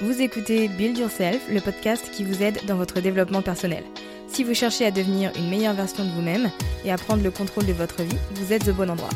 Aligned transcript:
Vous 0.00 0.20
écoutez 0.20 0.66
Build 0.66 0.98
Yourself, 0.98 1.40
le 1.48 1.60
podcast 1.60 2.10
qui 2.10 2.24
vous 2.24 2.42
aide 2.42 2.58
dans 2.66 2.74
votre 2.74 3.00
développement 3.00 3.42
personnel. 3.42 3.84
Si 4.26 4.42
vous 4.42 4.52
cherchez 4.52 4.84
à 4.84 4.90
devenir 4.90 5.30
une 5.36 5.48
meilleure 5.48 5.74
version 5.74 6.04
de 6.04 6.10
vous-même 6.10 6.50
et 6.84 6.90
à 6.90 6.98
prendre 6.98 7.22
le 7.22 7.30
contrôle 7.30 7.64
de 7.66 7.72
votre 7.72 8.02
vie, 8.02 8.18
vous 8.32 8.52
êtes 8.52 8.66
au 8.66 8.72
bon 8.72 8.90
endroit. 8.90 9.10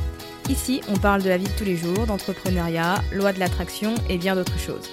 Ici, 0.49 0.81
on 0.89 0.97
parle 0.97 1.25
de 1.25 1.29
la 1.29 1.37
vie 1.37 1.49
de 1.49 1.59
tous 1.59 1.65
les 1.65 1.77
jours, 1.77 2.07
d'entrepreneuriat, 2.07 3.03
loi 3.13 3.33
de 3.33 3.41
l'attraction 3.41 3.97
et 4.09 4.19
bien 4.19 4.37
d'autres 4.37 4.59
choses. 4.59 4.89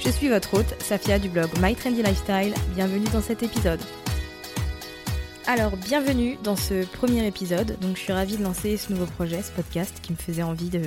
Je 0.00 0.08
suis 0.08 0.28
votre 0.28 0.54
hôte, 0.54 0.74
Safia 0.82 1.18
du 1.18 1.28
blog 1.28 1.50
My 1.60 1.74
Trendy 1.74 2.02
Lifestyle. 2.02 2.54
Bienvenue 2.74 3.08
dans 3.12 3.20
cet 3.20 3.42
épisode. 3.42 3.80
Alors, 5.46 5.76
bienvenue 5.76 6.38
dans 6.44 6.56
ce 6.56 6.86
premier 6.86 7.26
épisode. 7.26 7.76
Donc, 7.80 7.96
je 7.96 8.00
suis 8.00 8.12
ravie 8.12 8.38
de 8.38 8.42
lancer 8.42 8.78
ce 8.78 8.90
nouveau 8.90 9.06
projet, 9.06 9.42
ce 9.42 9.52
podcast 9.52 9.98
qui 10.02 10.12
me 10.12 10.16
faisait 10.16 10.42
envie 10.42 10.70
de, 10.70 10.80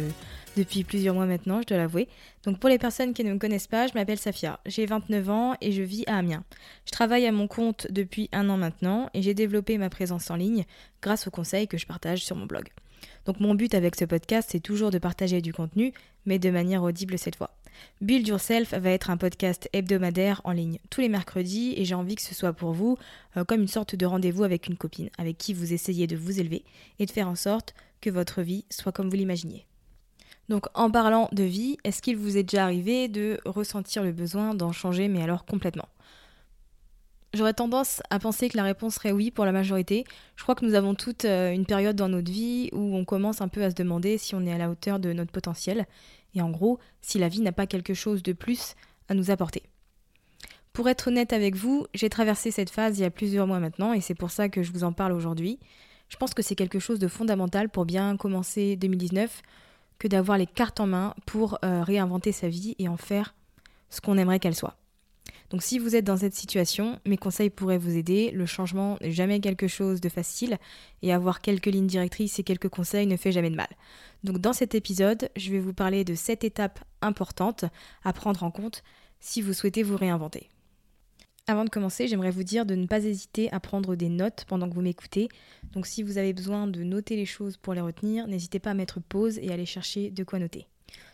depuis 0.59 0.83
plusieurs 0.83 1.15
mois 1.15 1.25
maintenant, 1.25 1.61
je 1.61 1.67
dois 1.67 1.77
l'avouer. 1.77 2.07
Donc, 2.43 2.59
pour 2.59 2.69
les 2.69 2.77
personnes 2.77 3.13
qui 3.13 3.23
ne 3.23 3.33
me 3.33 3.39
connaissent 3.39 3.67
pas, 3.67 3.87
je 3.87 3.93
m'appelle 3.93 4.19
Safia. 4.19 4.59
J'ai 4.65 4.85
29 4.85 5.29
ans 5.29 5.55
et 5.61 5.71
je 5.71 5.81
vis 5.81 6.03
à 6.07 6.17
Amiens. 6.17 6.43
Je 6.85 6.91
travaille 6.91 7.25
à 7.25 7.31
mon 7.31 7.47
compte 7.47 7.87
depuis 7.89 8.29
un 8.33 8.49
an 8.49 8.57
maintenant 8.57 9.09
et 9.13 9.21
j'ai 9.21 9.33
développé 9.33 9.77
ma 9.77 9.89
présence 9.89 10.29
en 10.29 10.35
ligne 10.35 10.65
grâce 11.01 11.27
aux 11.27 11.31
conseils 11.31 11.67
que 11.67 11.77
je 11.77 11.87
partage 11.87 12.25
sur 12.25 12.35
mon 12.35 12.45
blog. 12.45 12.67
Donc, 13.25 13.39
mon 13.39 13.55
but 13.55 13.73
avec 13.73 13.95
ce 13.95 14.03
podcast, 14.03 14.49
c'est 14.51 14.59
toujours 14.59 14.91
de 14.91 14.97
partager 14.97 15.41
du 15.41 15.53
contenu, 15.53 15.93
mais 16.25 16.39
de 16.39 16.49
manière 16.49 16.83
audible 16.83 17.17
cette 17.17 17.37
fois. 17.37 17.55
Build 18.01 18.27
Yourself 18.27 18.73
va 18.73 18.89
être 18.89 19.09
un 19.09 19.15
podcast 19.15 19.69
hebdomadaire 19.71 20.41
en 20.43 20.51
ligne 20.51 20.79
tous 20.89 20.99
les 20.99 21.07
mercredis 21.07 21.73
et 21.77 21.85
j'ai 21.85 21.95
envie 21.95 22.15
que 22.15 22.21
ce 22.21 22.35
soit 22.35 22.51
pour 22.51 22.73
vous 22.73 22.97
euh, 23.37 23.45
comme 23.45 23.61
une 23.61 23.69
sorte 23.69 23.95
de 23.95 24.05
rendez-vous 24.05 24.43
avec 24.43 24.67
une 24.67 24.75
copine 24.75 25.09
avec 25.17 25.37
qui 25.37 25.53
vous 25.53 25.71
essayez 25.71 26.05
de 26.05 26.17
vous 26.17 26.41
élever 26.41 26.65
et 26.97 27.05
de 27.05 27.11
faire 27.11 27.29
en 27.29 27.35
sorte 27.35 27.73
que 28.01 28.09
votre 28.09 28.41
vie 28.41 28.65
soit 28.69 28.91
comme 28.91 29.09
vous 29.09 29.15
l'imaginiez. 29.15 29.65
Donc 30.49 30.65
en 30.73 30.89
parlant 30.89 31.29
de 31.31 31.43
vie, 31.43 31.77
est-ce 31.83 32.01
qu'il 32.01 32.17
vous 32.17 32.35
est 32.35 32.43
déjà 32.43 32.63
arrivé 32.63 33.07
de 33.07 33.39
ressentir 33.45 34.03
le 34.03 34.11
besoin 34.11 34.55
d'en 34.55 34.71
changer 34.71 35.07
mais 35.07 35.21
alors 35.21 35.45
complètement? 35.45 35.87
J'aurais 37.35 37.53
tendance 37.53 38.01
à 38.09 38.17
penser 38.17 38.49
que 38.49 38.57
la 38.57 38.63
réponse 38.63 38.95
serait 38.95 39.11
oui 39.11 39.29
pour 39.29 39.45
la 39.45 39.51
majorité. 39.51 40.03
Je 40.35 40.41
crois 40.41 40.55
que 40.55 40.65
nous 40.65 40.73
avons 40.73 40.95
toutes 40.95 41.25
euh, 41.25 41.51
une 41.51 41.67
période 41.67 41.95
dans 41.95 42.09
notre 42.09 42.31
vie 42.31 42.69
où 42.73 42.95
on 42.95 43.05
commence 43.05 43.41
un 43.41 43.47
peu 43.47 43.63
à 43.63 43.69
se 43.69 43.75
demander 43.75 44.17
si 44.17 44.33
on 44.33 44.43
est 44.47 44.51
à 44.51 44.57
la 44.57 44.71
hauteur 44.71 44.99
de 44.99 45.13
notre 45.13 45.31
potentiel 45.31 45.85
et 46.33 46.41
en 46.41 46.49
gros 46.49 46.79
si 47.03 47.19
la 47.19 47.29
vie 47.29 47.41
n'a 47.41 47.51
pas 47.51 47.67
quelque 47.67 47.93
chose 47.93 48.23
de 48.23 48.33
plus 48.33 48.73
à 49.09 49.13
nous 49.13 49.29
apporter. 49.29 49.61
Pour 50.73 50.89
être 50.89 51.09
honnête 51.09 51.31
avec 51.31 51.55
vous, 51.55 51.85
j'ai 51.93 52.09
traversé 52.09 52.49
cette 52.49 52.71
phase 52.71 52.97
il 52.97 53.01
y 53.03 53.05
a 53.05 53.11
plusieurs 53.11 53.45
mois 53.45 53.59
maintenant 53.59 53.93
et 53.93 54.01
c'est 54.01 54.15
pour 54.15 54.31
ça 54.31 54.49
que 54.49 54.63
je 54.63 54.71
vous 54.71 54.83
en 54.83 54.93
parle 54.93 55.11
aujourd'hui. 55.11 55.59
Je 56.07 56.17
pense 56.17 56.33
que 56.33 56.41
c'est 56.41 56.55
quelque 56.55 56.79
chose 56.79 56.97
de 56.97 57.07
fondamental 57.07 57.69
pour 57.69 57.85
bien 57.85 58.17
commencer 58.17 58.75
2019 58.75 59.43
que 59.99 60.07
d'avoir 60.07 60.37
les 60.37 60.47
cartes 60.47 60.79
en 60.79 60.87
main 60.87 61.13
pour 61.25 61.59
euh, 61.63 61.83
réinventer 61.83 62.31
sa 62.31 62.49
vie 62.49 62.75
et 62.79 62.87
en 62.87 62.97
faire 62.97 63.35
ce 63.89 64.01
qu'on 64.01 64.17
aimerait 64.17 64.39
qu'elle 64.39 64.55
soit. 64.55 64.77
Donc 65.49 65.63
si 65.63 65.79
vous 65.79 65.95
êtes 65.95 66.05
dans 66.05 66.17
cette 66.17 66.35
situation, 66.35 66.99
mes 67.05 67.17
conseils 67.17 67.49
pourraient 67.49 67.77
vous 67.77 67.97
aider. 67.97 68.31
Le 68.31 68.45
changement 68.45 68.97
n'est 69.01 69.11
jamais 69.11 69.39
quelque 69.39 69.67
chose 69.67 69.99
de 69.99 70.09
facile 70.09 70.57
et 71.01 71.11
avoir 71.11 71.41
quelques 71.41 71.67
lignes 71.67 71.87
directrices 71.87 72.39
et 72.39 72.43
quelques 72.43 72.69
conseils 72.69 73.07
ne 73.07 73.17
fait 73.17 73.31
jamais 73.31 73.49
de 73.49 73.55
mal. 73.55 73.69
Donc 74.23 74.39
dans 74.39 74.53
cet 74.53 74.75
épisode, 74.75 75.29
je 75.35 75.51
vais 75.51 75.59
vous 75.59 75.73
parler 75.73 76.03
de 76.03 76.13
sept 76.13 76.43
étapes 76.43 76.79
importantes 77.01 77.65
à 78.03 78.13
prendre 78.13 78.43
en 78.43 78.51
compte 78.51 78.83
si 79.19 79.41
vous 79.41 79.53
souhaitez 79.53 79.83
vous 79.83 79.97
réinventer. 79.97 80.49
Avant 81.49 81.65
de 81.65 81.71
commencer, 81.71 82.07
j'aimerais 82.07 82.29
vous 82.29 82.43
dire 82.43 82.63
de 82.63 82.75
ne 82.75 82.85
pas 82.85 83.03
hésiter 83.03 83.51
à 83.51 83.59
prendre 83.59 83.95
des 83.95 84.07
notes 84.07 84.45
pendant 84.47 84.69
que 84.69 84.75
vous 84.75 84.83
m'écoutez. 84.83 85.29
Donc 85.73 85.87
si 85.87 86.03
vous 86.03 86.19
avez 86.19 86.31
besoin 86.31 86.67
de 86.67 86.83
noter 86.83 87.15
les 87.15 87.25
choses 87.25 87.57
pour 87.57 87.73
les 87.73 87.81
retenir, 87.81 88.27
n'hésitez 88.27 88.59
pas 88.59 88.69
à 88.69 88.73
mettre 88.75 88.99
pause 88.99 89.39
et 89.39 89.51
aller 89.51 89.65
chercher 89.65 90.11
de 90.11 90.23
quoi 90.23 90.37
noter. 90.37 90.67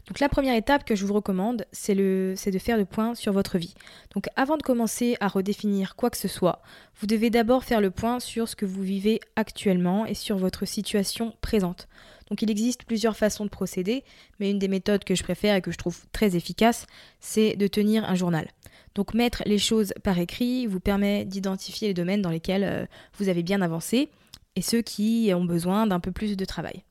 Donc 0.07 0.19
la 0.19 0.29
première 0.29 0.55
étape 0.55 0.85
que 0.85 0.95
je 0.95 1.05
vous 1.05 1.15
recommande, 1.15 1.65
c'est 1.71 1.95
de 1.95 2.35
faire 2.59 2.77
le 2.77 2.85
point 2.85 3.15
sur 3.15 3.33
votre 3.33 3.57
vie. 3.57 3.73
Donc 4.13 4.27
avant 4.35 4.57
de 4.57 4.61
commencer 4.61 5.17
à 5.19 5.27
redéfinir 5.27 5.95
quoi 5.95 6.11
que 6.11 6.17
ce 6.17 6.27
soit, 6.27 6.61
vous 6.99 7.07
devez 7.07 7.31
d'abord 7.31 7.63
faire 7.63 7.81
le 7.81 7.89
point 7.89 8.19
sur 8.19 8.47
ce 8.47 8.55
que 8.55 8.67
vous 8.67 8.83
vivez 8.83 9.19
actuellement 9.35 10.05
et 10.05 10.13
sur 10.13 10.37
votre 10.37 10.65
situation 10.65 11.33
présente. 11.41 11.87
Donc 12.29 12.41
il 12.41 12.51
existe 12.51 12.85
plusieurs 12.85 13.17
façons 13.17 13.45
de 13.45 13.49
procéder, 13.49 14.03
mais 14.39 14.51
une 14.51 14.59
des 14.59 14.67
méthodes 14.67 15.03
que 15.03 15.15
je 15.15 15.23
préfère 15.23 15.55
et 15.55 15.61
que 15.61 15.71
je 15.71 15.77
trouve 15.77 16.05
très 16.11 16.35
efficace, 16.35 16.85
c'est 17.19 17.55
de 17.55 17.67
tenir 17.67 18.05
un 18.05 18.15
journal. 18.15 18.47
Donc 18.93 19.13
mettre 19.13 19.43
les 19.45 19.57
choses 19.57 19.93
par 20.03 20.17
écrit 20.19 20.67
vous 20.67 20.79
permet 20.79 21.25
d'identifier 21.25 21.89
les 21.89 21.93
domaines 21.93 22.21
dans 22.21 22.29
lesquels 22.29 22.63
euh, 22.63 22.85
vous 23.17 23.27
avez 23.27 23.43
bien 23.43 23.61
avancé 23.61 24.09
et 24.55 24.61
ceux 24.61 24.81
qui 24.81 25.31
ont 25.35 25.43
besoin 25.43 25.87
d'un 25.87 25.99
peu 25.99 26.11
plus 26.11 26.37
de 26.37 26.45
travail. 26.45 26.84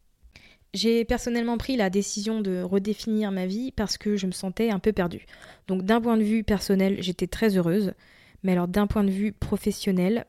J'ai 0.75 1.05
personnellement 1.05 1.57
pris 1.57 1.77
la 1.77 1.89
décision 1.89 2.41
de 2.41 2.61
redéfinir 2.61 3.31
ma 3.31 3.47
vie 3.47 3.71
parce 3.71 3.97
que 3.97 4.17
je 4.17 4.27
me 4.27 4.33
sentais 4.33 4.71
un 4.71 4.81
peu 4.81 4.93
perdue. 4.93 5.25
Donc 5.69 5.83
d'un 5.85 6.01
point 6.01 6.17
de 6.17 6.25
vue 6.25 6.43
personnel, 6.43 6.97
j'étais 6.99 7.29
très 7.29 7.57
heureuse, 7.57 7.93
mais 8.43 8.53
alors 8.53 8.67
d'un 8.67 8.89
point 8.89 9.05
de 9.05 9.11
vue 9.11 9.31
professionnel, 9.31 10.27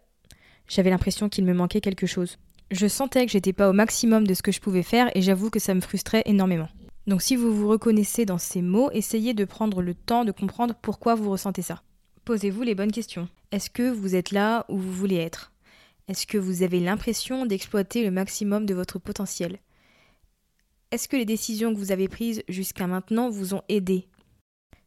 j'avais 0.67 0.91
l'impression 0.91 1.29
qu'il 1.29 1.45
me 1.45 1.53
manquait 1.55 1.81
quelque 1.81 2.05
chose. 2.05 2.37
Je 2.69 2.85
sentais 2.85 3.25
que 3.25 3.31
j'étais 3.31 3.53
pas 3.53 3.71
au 3.71 3.73
maximum 3.73 4.27
de 4.27 4.35
ce 4.35 4.43
que 4.43 4.51
je 4.51 4.61
pouvais 4.61 4.83
faire 4.83 5.09
et 5.15 5.21
j'avoue 5.23 5.49
que 5.49 5.59
ça 5.59 5.73
me 5.73 5.81
frustrait 5.81 6.21
énormément. 6.27 6.69
Donc 7.07 7.23
si 7.23 7.35
vous 7.35 7.51
vous 7.51 7.67
reconnaissez 7.67 8.25
dans 8.25 8.37
ces 8.37 8.61
mots, 8.61 8.91
essayez 8.91 9.33
de 9.33 9.45
prendre 9.45 9.81
le 9.81 9.95
temps 9.95 10.25
de 10.25 10.31
comprendre 10.31 10.75
pourquoi 10.79 11.15
vous 11.15 11.31
ressentez 11.31 11.63
ça. 11.63 11.81
Posez-vous 12.23 12.61
les 12.61 12.75
bonnes 12.75 12.91
questions. 12.91 13.29
Est-ce 13.51 13.71
que 13.71 13.89
vous 13.89 14.15
êtes 14.15 14.29
là 14.29 14.65
où 14.69 14.77
vous 14.77 14.93
voulez 14.93 15.17
être? 15.17 15.53
Est-ce 16.07 16.27
que 16.27 16.37
vous 16.37 16.61
avez 16.61 16.79
l'impression 16.79 17.47
d'exploiter 17.47 18.03
le 18.03 18.11
maximum 18.11 18.67
de 18.67 18.75
votre 18.75 18.99
potentiel? 18.99 19.57
Est-ce 20.95 21.09
que 21.09 21.17
les 21.17 21.25
décisions 21.25 21.73
que 21.73 21.77
vous 21.77 21.91
avez 21.91 22.07
prises 22.07 22.41
jusqu'à 22.47 22.87
maintenant 22.87 23.29
vous 23.29 23.53
ont 23.53 23.63
aidé? 23.67 24.07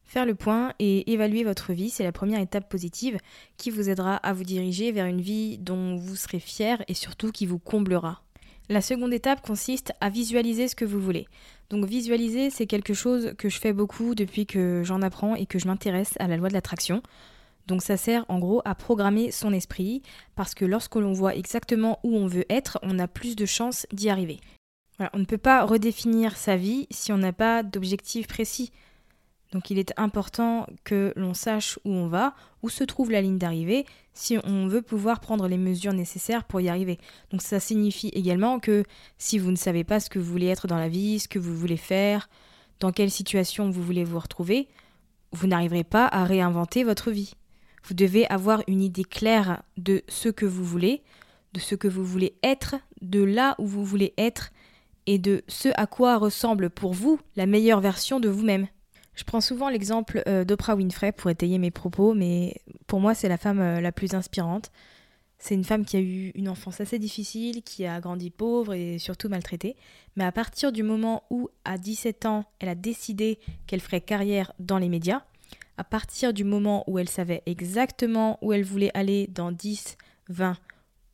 Faire 0.05 0.25
le 0.25 0.35
point 0.35 0.73
et 0.79 1.13
évaluer 1.13 1.45
votre 1.45 1.75
vie, 1.75 1.91
c'est 1.91 2.03
la 2.03 2.13
première 2.13 2.41
étape 2.41 2.71
positive 2.71 3.19
qui 3.59 3.69
vous 3.69 3.91
aidera 3.91 4.17
à 4.17 4.33
vous 4.33 4.43
diriger 4.43 4.91
vers 4.91 5.05
une 5.05 5.21
vie 5.21 5.59
dont 5.59 5.97
vous 5.97 6.17
serez 6.17 6.41
fier 6.41 6.83
et 6.89 6.95
surtout 6.95 7.31
qui 7.31 7.45
vous 7.45 7.59
comblera. 7.59 8.23
La 8.71 8.81
seconde 8.81 9.13
étape 9.13 9.43
consiste 9.43 9.93
à 10.01 10.09
visualiser 10.09 10.67
ce 10.69 10.75
que 10.75 10.87
vous 10.87 10.99
voulez. 10.99 11.27
Donc 11.69 11.85
visualiser, 11.85 12.49
c'est 12.49 12.67
quelque 12.67 12.95
chose 12.95 13.35
que 13.37 13.51
je 13.51 13.61
fais 13.61 13.75
beaucoup 13.75 14.15
depuis 14.15 14.47
que 14.47 14.81
j'en 14.87 15.03
apprends 15.03 15.35
et 15.35 15.45
que 15.45 15.59
je 15.59 15.67
m'intéresse 15.67 16.15
à 16.21 16.27
la 16.27 16.39
loi 16.39 16.49
de 16.49 16.55
l'attraction. 16.55 17.03
Donc 17.67 17.83
ça 17.83 17.99
sert 17.99 18.25
en 18.31 18.39
gros 18.39 18.63
à 18.65 18.75
programmer 18.75 19.31
son 19.31 19.53
esprit 19.53 20.01
parce 20.37 20.55
que 20.55 20.65
lorsque 20.65 20.97
l'on 20.97 21.13
voit 21.13 21.37
exactement 21.37 22.01
où 22.03 22.17
on 22.17 22.27
veut 22.27 22.47
être, 22.49 22.79
on 22.81 22.99
a 22.99 23.09
plus 23.09 23.37
de 23.37 23.45
chances 23.45 23.87
d'y 23.93 24.09
arriver. 24.09 24.41
On 25.13 25.19
ne 25.19 25.25
peut 25.25 25.39
pas 25.39 25.65
redéfinir 25.65 26.37
sa 26.37 26.57
vie 26.57 26.87
si 26.91 27.13
on 27.13 27.19
n'a 27.19 27.33
pas 27.33 27.63
d'objectif 27.63 28.27
précis. 28.27 28.73
Donc 29.53 29.71
il 29.71 29.79
est 29.79 29.95
important 29.97 30.67
que 30.85 31.13
l'on 31.17 31.35
sache 31.35 31.79
où 31.85 31.91
on 31.91 32.09
va, 32.09 32.35
où 32.63 32.69
se 32.69 32.85
trouve 32.85 33.11
la 33.11 33.23
ligne 33.23 33.39
d'arrivée, 33.39 33.87
si 34.13 34.37
on 34.45 34.67
veut 34.67 34.83
pouvoir 34.83 35.21
prendre 35.21 35.49
les 35.49 35.57
mesures 35.57 35.95
nécessaires 35.95 36.45
pour 36.45 36.61
y 36.61 36.69
arriver. 36.69 36.99
Donc 37.31 37.41
ça 37.41 37.61
signifie 37.61 38.09
également 38.09 38.59
que 38.59 38.85
si 39.17 39.39
vous 39.39 39.51
ne 39.51 39.57
savez 39.57 39.85
pas 39.85 40.01
ce 40.01 40.11
que 40.11 40.19
vous 40.19 40.31
voulez 40.31 40.49
être 40.49 40.67
dans 40.67 40.77
la 40.77 40.89
vie, 40.89 41.19
ce 41.19 41.29
que 41.29 41.39
vous 41.39 41.57
voulez 41.57 41.79
faire, 41.79 42.29
dans 42.81 42.93
quelle 42.93 43.11
situation 43.11 43.71
vous 43.71 43.83
voulez 43.83 44.05
vous 44.05 44.19
retrouver, 44.19 44.69
vous 45.33 45.47
n'arriverez 45.47 45.85
pas 45.85 46.07
à 46.07 46.25
réinventer 46.25 46.85
votre 46.85 47.11
vie. 47.11 47.35
Vous 47.85 47.95
devez 47.95 48.27
avoir 48.29 48.63
une 48.67 48.83
idée 48.83 49.05
claire 49.05 49.63
de 49.77 50.03
ce 50.09 50.29
que 50.29 50.45
vous 50.45 50.65
voulez, 50.65 51.03
de 51.55 51.61
ce 51.61 51.75
que 51.75 51.89
vous 51.89 52.05
voulez 52.05 52.35
être, 52.43 52.77
de 53.01 53.23
là 53.23 53.55
où 53.59 53.67
vous 53.67 53.85
voulez 53.85 54.13
être 54.19 54.51
et 55.09 55.19
de 55.19 55.43
ce 55.49 55.71
à 55.77 55.87
quoi 55.87 56.19
ressemble 56.19 56.69
pour 56.69 56.93
vous 56.93 57.19
la 57.35 57.47
meilleure 57.47 57.81
version 57.81 58.21
de 58.21 58.29
vous-même. 58.29 58.69
Je 59.15 59.25
prends 59.25 59.41
souvent 59.41 59.71
l'exemple 59.71 60.23
euh, 60.29 60.45
d'Oprah 60.45 60.77
Winfrey 60.77 61.13
pour 61.13 61.31
étayer 61.31 61.57
mes 61.57 61.71
propos, 61.71 62.13
mais 62.13 62.61
pour 62.87 63.01
moi 63.01 63.15
c'est 63.15 63.29
la 63.29 63.39
femme 63.39 63.59
euh, 63.59 63.81
la 63.81 63.91
plus 63.91 64.13
inspirante. 64.13 64.71
C'est 65.39 65.55
une 65.55 65.65
femme 65.65 65.87
qui 65.87 65.97
a 65.97 66.01
eu 66.01 66.31
une 66.35 66.49
enfance 66.51 66.83
assez 66.83 66.99
difficile, 66.99 67.63
qui 67.63 67.87
a 67.87 68.01
grandi 68.01 68.29
pauvre 68.29 68.75
et 68.75 68.99
surtout 68.99 69.31
maltraitée. 69.31 69.77
Mais 70.17 70.25
à 70.25 70.33
partir 70.33 70.73
du 70.73 70.83
moment 70.83 71.23
où, 71.31 71.49
à 71.65 71.79
17 71.79 72.27
ans, 72.27 72.45
elle 72.59 72.69
a 72.69 72.75
décidé 72.75 73.39
qu'elle 73.67 73.81
ferait 73.81 74.01
carrière 74.01 74.53
dans 74.59 74.79
les 74.79 74.89
médias, 74.89 75.23
à 75.79 75.85
partir 75.85 76.35
du 76.35 76.43
moment 76.43 76.85
où 76.87 76.99
elle 76.99 77.09
savait 77.09 77.45
exactement 77.47 78.37
où 78.43 78.53
elle 78.53 78.65
voulait 78.65 78.91
aller 78.95 79.29
dans 79.29 79.53
10, 79.53 79.97
20 80.29 80.57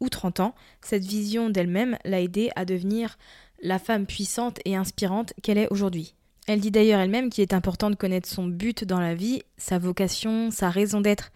ou 0.00 0.08
30 0.08 0.40
ans, 0.40 0.54
cette 0.80 1.04
vision 1.04 1.50
d'elle-même 1.50 1.98
l'a 2.04 2.20
aidée 2.20 2.50
à 2.56 2.64
devenir 2.64 3.18
la 3.64 3.78
femme 3.78 4.06
puissante 4.06 4.60
et 4.64 4.76
inspirante 4.76 5.32
qu'elle 5.42 5.58
est 5.58 5.72
aujourd'hui. 5.72 6.14
Elle 6.46 6.60
dit 6.60 6.70
d'ailleurs 6.70 7.00
elle-même 7.00 7.30
qu'il 7.30 7.42
est 7.42 7.54
important 7.54 7.90
de 7.90 7.96
connaître 7.96 8.28
son 8.28 8.46
but 8.46 8.84
dans 8.84 9.00
la 9.00 9.14
vie, 9.14 9.42
sa 9.56 9.78
vocation, 9.78 10.50
sa 10.50 10.68
raison 10.68 11.00
d'être. 11.00 11.32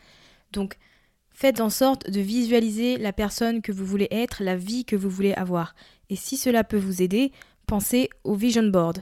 Donc, 0.53 0.77
faites 1.31 1.61
en 1.61 1.71
sorte 1.71 2.11
de 2.11 2.21
visualiser 2.21 2.99
la 2.99 3.15
personne 3.15 3.63
que 3.63 3.73
vous 3.73 3.87
voulez 3.87 4.09
être, 4.11 4.43
la 4.43 4.57
vie 4.57 4.85
que 4.85 4.95
vous 4.95 5.09
voulez 5.09 5.33
avoir. 5.33 5.75
Et 6.11 6.17
si 6.17 6.37
cela 6.37 6.65
peut 6.65 6.79
vous 6.79 7.01
aider, 7.01 7.33
pensez 7.67 8.11
au 8.25 8.35
vision 8.35 8.65
board. 8.65 9.01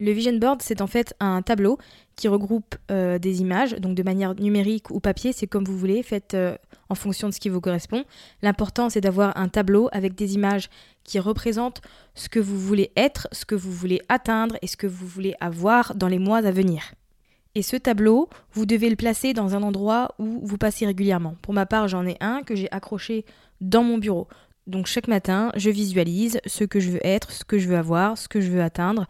Le 0.00 0.12
vision 0.12 0.32
board, 0.32 0.62
c'est 0.62 0.80
en 0.80 0.86
fait 0.86 1.14
un 1.20 1.42
tableau 1.42 1.78
qui 2.16 2.26
regroupe 2.26 2.74
euh, 2.90 3.18
des 3.18 3.42
images, 3.42 3.72
donc 3.74 3.94
de 3.94 4.02
manière 4.02 4.34
numérique 4.34 4.90
ou 4.90 4.98
papier, 4.98 5.32
c'est 5.32 5.46
comme 5.46 5.64
vous 5.64 5.76
voulez, 5.76 6.02
faites 6.02 6.32
euh, 6.32 6.56
en 6.88 6.94
fonction 6.94 7.28
de 7.28 7.34
ce 7.34 7.40
qui 7.40 7.50
vous 7.50 7.60
correspond. 7.60 8.04
L'important, 8.40 8.88
c'est 8.88 9.02
d'avoir 9.02 9.36
un 9.36 9.48
tableau 9.48 9.90
avec 9.92 10.14
des 10.14 10.34
images 10.34 10.70
qui 11.04 11.18
représentent 11.18 11.82
ce 12.14 12.30
que 12.30 12.40
vous 12.40 12.58
voulez 12.58 12.92
être, 12.96 13.28
ce 13.32 13.44
que 13.44 13.54
vous 13.54 13.72
voulez 13.72 14.00
atteindre 14.08 14.56
et 14.62 14.66
ce 14.66 14.78
que 14.78 14.86
vous 14.86 15.06
voulez 15.06 15.34
avoir 15.38 15.94
dans 15.94 16.08
les 16.08 16.18
mois 16.18 16.38
à 16.38 16.50
venir. 16.50 16.82
Et 17.54 17.62
ce 17.62 17.76
tableau, 17.76 18.30
vous 18.52 18.64
devez 18.64 18.88
le 18.88 18.96
placer 18.96 19.34
dans 19.34 19.54
un 19.54 19.62
endroit 19.62 20.14
où 20.18 20.40
vous 20.42 20.56
passez 20.56 20.86
régulièrement. 20.86 21.34
Pour 21.42 21.52
ma 21.52 21.66
part, 21.66 21.88
j'en 21.88 22.06
ai 22.06 22.16
un 22.20 22.42
que 22.42 22.54
j'ai 22.54 22.70
accroché 22.72 23.26
dans 23.60 23.82
mon 23.82 23.98
bureau. 23.98 24.28
Donc 24.66 24.86
chaque 24.86 25.08
matin, 25.08 25.50
je 25.56 25.68
visualise 25.68 26.40
ce 26.46 26.64
que 26.64 26.80
je 26.80 26.90
veux 26.90 27.04
être, 27.06 27.32
ce 27.32 27.44
que 27.44 27.58
je 27.58 27.68
veux 27.68 27.76
avoir, 27.76 28.16
ce 28.16 28.28
que 28.28 28.40
je 28.40 28.50
veux 28.50 28.62
atteindre. 28.62 29.06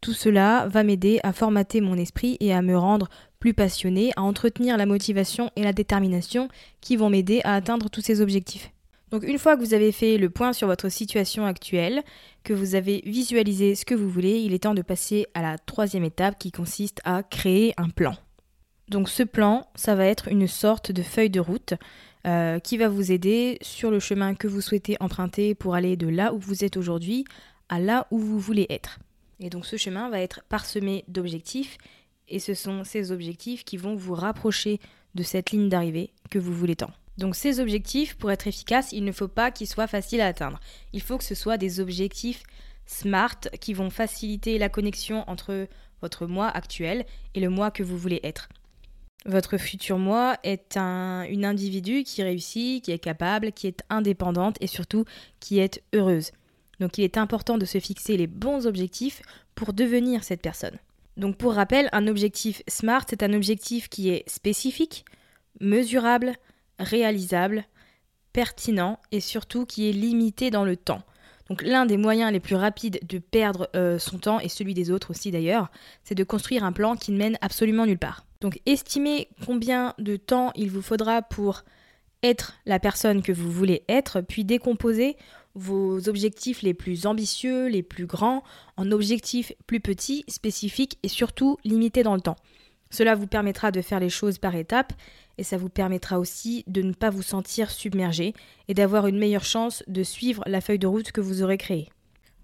Tout 0.00 0.12
cela 0.12 0.68
va 0.68 0.82
m'aider 0.82 1.20
à 1.22 1.32
formater 1.32 1.80
mon 1.80 1.96
esprit 1.96 2.36
et 2.40 2.52
à 2.52 2.62
me 2.62 2.76
rendre 2.76 3.08
plus 3.38 3.54
passionné, 3.54 4.12
à 4.16 4.22
entretenir 4.22 4.76
la 4.76 4.86
motivation 4.86 5.50
et 5.56 5.62
la 5.62 5.72
détermination 5.72 6.48
qui 6.80 6.96
vont 6.96 7.10
m'aider 7.10 7.40
à 7.44 7.54
atteindre 7.54 7.90
tous 7.90 8.00
ces 8.00 8.20
objectifs. 8.20 8.70
Donc 9.10 9.22
une 9.22 9.38
fois 9.38 9.56
que 9.56 9.62
vous 9.62 9.74
avez 9.74 9.92
fait 9.92 10.18
le 10.18 10.30
point 10.30 10.52
sur 10.52 10.66
votre 10.66 10.88
situation 10.88 11.46
actuelle, 11.46 12.02
que 12.42 12.52
vous 12.52 12.74
avez 12.74 13.02
visualisé 13.06 13.74
ce 13.74 13.84
que 13.84 13.94
vous 13.94 14.10
voulez, 14.10 14.40
il 14.40 14.52
est 14.52 14.64
temps 14.64 14.74
de 14.74 14.82
passer 14.82 15.26
à 15.34 15.42
la 15.42 15.58
troisième 15.58 16.04
étape 16.04 16.38
qui 16.38 16.50
consiste 16.50 17.00
à 17.04 17.22
créer 17.22 17.72
un 17.76 17.88
plan. 17.88 18.16
Donc 18.88 19.08
ce 19.08 19.22
plan, 19.22 19.68
ça 19.74 19.94
va 19.94 20.06
être 20.06 20.28
une 20.28 20.48
sorte 20.48 20.92
de 20.92 21.02
feuille 21.02 21.30
de 21.30 21.40
route 21.40 21.74
euh, 22.26 22.58
qui 22.58 22.76
va 22.76 22.88
vous 22.88 23.12
aider 23.12 23.58
sur 23.62 23.90
le 23.90 24.00
chemin 24.00 24.34
que 24.34 24.48
vous 24.48 24.60
souhaitez 24.60 24.96
emprunter 24.98 25.54
pour 25.54 25.74
aller 25.76 25.96
de 25.96 26.08
là 26.08 26.34
où 26.34 26.38
vous 26.38 26.64
êtes 26.64 26.76
aujourd'hui 26.76 27.24
à 27.68 27.78
là 27.78 28.06
où 28.10 28.18
vous 28.18 28.38
voulez 28.38 28.66
être. 28.70 28.98
Et 29.40 29.50
donc 29.50 29.66
ce 29.66 29.76
chemin 29.76 30.08
va 30.08 30.20
être 30.20 30.42
parsemé 30.48 31.04
d'objectifs 31.08 31.78
et 32.28 32.38
ce 32.38 32.54
sont 32.54 32.84
ces 32.84 33.12
objectifs 33.12 33.64
qui 33.64 33.76
vont 33.76 33.94
vous 33.94 34.14
rapprocher 34.14 34.80
de 35.14 35.22
cette 35.22 35.50
ligne 35.50 35.68
d'arrivée 35.68 36.10
que 36.30 36.38
vous 36.38 36.52
voulez 36.52 36.76
tant. 36.76 36.90
Donc 37.18 37.34
ces 37.34 37.60
objectifs, 37.60 38.14
pour 38.16 38.30
être 38.30 38.46
efficaces, 38.46 38.92
il 38.92 39.04
ne 39.04 39.12
faut 39.12 39.28
pas 39.28 39.50
qu'ils 39.50 39.68
soient 39.68 39.86
faciles 39.86 40.20
à 40.20 40.26
atteindre. 40.26 40.60
Il 40.92 41.00
faut 41.00 41.16
que 41.16 41.24
ce 41.24 41.34
soit 41.34 41.56
des 41.56 41.80
objectifs 41.80 42.42
smart 42.84 43.40
qui 43.60 43.72
vont 43.74 43.90
faciliter 43.90 44.58
la 44.58 44.68
connexion 44.68 45.24
entre 45.28 45.66
votre 46.02 46.26
moi 46.26 46.48
actuel 46.48 47.06
et 47.34 47.40
le 47.40 47.48
moi 47.48 47.70
que 47.70 47.82
vous 47.82 47.96
voulez 47.96 48.20
être. 48.22 48.48
Votre 49.24 49.56
futur 49.56 49.98
moi 49.98 50.36
est 50.44 50.76
un, 50.76 51.24
une 51.24 51.44
individu 51.44 52.04
qui 52.04 52.22
réussit, 52.22 52.84
qui 52.84 52.92
est 52.92 52.98
capable, 52.98 53.52
qui 53.52 53.66
est 53.66 53.82
indépendante 53.90 54.56
et 54.60 54.68
surtout 54.68 55.04
qui 55.40 55.58
est 55.58 55.82
heureuse. 55.94 56.30
Donc 56.80 56.98
il 56.98 57.04
est 57.04 57.18
important 57.18 57.58
de 57.58 57.64
se 57.64 57.78
fixer 57.78 58.16
les 58.16 58.26
bons 58.26 58.66
objectifs 58.66 59.22
pour 59.54 59.72
devenir 59.72 60.24
cette 60.24 60.42
personne. 60.42 60.78
Donc 61.16 61.36
pour 61.36 61.54
rappel, 61.54 61.88
un 61.92 62.06
objectif 62.08 62.62
SMART, 62.68 63.06
c'est 63.08 63.22
un 63.22 63.32
objectif 63.32 63.88
qui 63.88 64.10
est 64.10 64.28
spécifique, 64.28 65.04
mesurable, 65.60 66.34
réalisable, 66.78 67.64
pertinent 68.32 69.00
et 69.12 69.20
surtout 69.20 69.64
qui 69.64 69.88
est 69.88 69.92
limité 69.92 70.50
dans 70.50 70.64
le 70.64 70.76
temps. 70.76 71.02
Donc 71.48 71.62
l'un 71.62 71.86
des 71.86 71.96
moyens 71.96 72.32
les 72.32 72.40
plus 72.40 72.56
rapides 72.56 73.00
de 73.08 73.18
perdre 73.18 73.70
euh, 73.76 73.98
son 73.98 74.18
temps, 74.18 74.40
et 74.40 74.48
celui 74.48 74.74
des 74.74 74.90
autres 74.90 75.10
aussi 75.10 75.30
d'ailleurs, 75.30 75.70
c'est 76.04 76.14
de 76.14 76.24
construire 76.24 76.64
un 76.64 76.72
plan 76.72 76.96
qui 76.96 77.12
ne 77.12 77.18
mène 77.18 77.38
absolument 77.40 77.86
nulle 77.86 77.98
part. 77.98 78.26
Donc 78.40 78.60
estimez 78.66 79.28
combien 79.46 79.94
de 79.98 80.16
temps 80.16 80.52
il 80.54 80.70
vous 80.70 80.82
faudra 80.82 81.22
pour 81.22 81.64
être 82.22 82.54
la 82.66 82.78
personne 82.78 83.22
que 83.22 83.32
vous 83.32 83.50
voulez 83.50 83.84
être, 83.88 84.20
puis 84.20 84.44
décomposer 84.44 85.16
vos 85.56 86.08
objectifs 86.08 86.62
les 86.62 86.74
plus 86.74 87.06
ambitieux, 87.06 87.66
les 87.66 87.82
plus 87.82 88.06
grands, 88.06 88.44
en 88.76 88.92
objectifs 88.92 89.52
plus 89.66 89.80
petits, 89.80 90.24
spécifiques 90.28 90.98
et 91.02 91.08
surtout 91.08 91.56
limités 91.64 92.02
dans 92.02 92.14
le 92.14 92.20
temps. 92.20 92.36
Cela 92.90 93.14
vous 93.14 93.26
permettra 93.26 93.72
de 93.72 93.82
faire 93.82 93.98
les 93.98 94.08
choses 94.08 94.38
par 94.38 94.54
étapes 94.54 94.92
et 95.38 95.42
ça 95.42 95.56
vous 95.56 95.68
permettra 95.68 96.18
aussi 96.18 96.62
de 96.66 96.82
ne 96.82 96.92
pas 96.92 97.10
vous 97.10 97.22
sentir 97.22 97.70
submergé 97.70 98.32
et 98.68 98.74
d'avoir 98.74 99.06
une 99.06 99.18
meilleure 99.18 99.44
chance 99.44 99.82
de 99.88 100.02
suivre 100.02 100.44
la 100.46 100.60
feuille 100.60 100.78
de 100.78 100.86
route 100.86 101.10
que 101.10 101.20
vous 101.20 101.42
aurez 101.42 101.58
créée. 101.58 101.88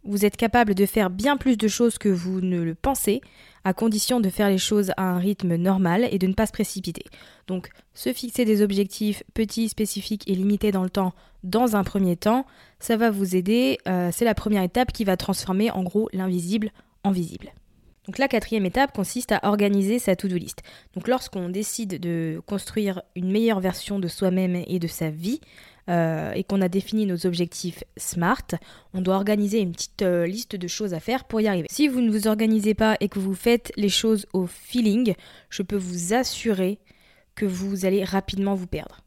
Vous 0.05 0.25
êtes 0.25 0.37
capable 0.37 0.75
de 0.75 0.87
faire 0.87 1.11
bien 1.11 1.37
plus 1.37 1.57
de 1.57 1.69
choses 1.69 1.99
que 1.99 2.09
vous 2.09 2.41
ne 2.41 2.61
le 2.61 2.75
pensez, 2.75 3.21
à 3.65 3.73
condition 3.73 4.19
de 4.19 4.29
faire 4.29 4.49
les 4.49 4.59
choses 4.59 4.93
à 4.97 5.05
un 5.05 5.19
rythme 5.19 5.55
normal 5.55 6.09
et 6.11 6.19
de 6.19 6.27
ne 6.27 6.35
pas 6.35 6.47
se 6.47 6.53
précipiter. 6.53 7.05
Donc, 7.47 7.71
se 7.95 8.13
fixer 8.13 8.45
des 8.45 8.63
objectifs 8.63 9.23
petits, 9.35 9.69
spécifiques 9.69 10.29
et 10.29 10.35
limités 10.35 10.73
dans 10.73 10.83
le 10.83 10.91
temps 10.91 11.15
dans 11.45 11.77
un 11.77 11.85
premier 11.85 12.17
temps, 12.17 12.47
ça 12.81 12.97
va 12.97 13.11
vous 13.11 13.37
aider. 13.37 13.79
Euh, 13.89 14.11
c'est 14.13 14.25
la 14.25 14.35
première 14.35 14.63
étape 14.63 14.93
qui 14.93 15.05
va 15.05 15.17
transformer 15.17 15.71
en 15.71 15.83
gros 15.83 16.09
l'invisible 16.13 16.71
en 17.05 17.11
visible. 17.11 17.53
Donc 18.07 18.19
la 18.19 18.27
quatrième 18.27 18.67
étape 18.67 18.93
consiste 18.93 19.31
à 19.31 19.41
organiser 19.45 20.01
sa 20.01 20.17
to-do 20.17 20.37
list. 20.37 20.63
Donc 20.95 21.07
lorsqu'on 21.07 21.49
décide 21.49 22.01
de 22.01 22.43
construire 22.47 23.03
une 23.15 23.31
meilleure 23.31 23.61
version 23.61 24.01
de 24.01 24.09
soi-même 24.09 24.57
et 24.67 24.81
de 24.81 24.89
sa 24.89 25.11
vie, 25.11 25.41
euh, 25.89 26.33
et 26.33 26.45
qu'on 26.45 26.61
a 26.61 26.69
défini 26.69 27.07
nos 27.07 27.27
objectifs 27.27 27.83
SMART, 27.97 28.47
on 28.95 29.01
doit 29.01 29.17
organiser 29.17 29.59
une 29.59 29.73
petite 29.73 30.03
euh, 30.03 30.27
liste 30.27 30.55
de 30.55 30.69
choses 30.69 30.95
à 30.95 31.01
faire 31.01 31.25
pour 31.25 31.41
y 31.41 31.49
arriver. 31.49 31.67
Si 31.71 31.89
vous 31.89 32.01
ne 32.01 32.11
vous 32.11 32.29
organisez 32.29 32.75
pas 32.75 32.97
et 33.01 33.09
que 33.09 33.19
vous 33.19 33.35
faites 33.35 33.73
les 33.77 33.89
choses 33.89 34.27
au 34.33 34.47
feeling, 34.47 35.15
je 35.51 35.63
peux 35.63 35.77
vous 35.77 36.15
assurer 36.15 36.79
que 37.35 37.47
vous 37.47 37.85
allez 37.85 38.05
rapidement 38.05 38.55
vous 38.55 38.67
perdre. 38.67 39.01